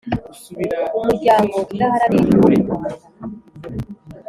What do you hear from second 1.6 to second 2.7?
udaharanira inyungu